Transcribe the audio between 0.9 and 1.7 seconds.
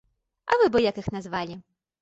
іх назвалі?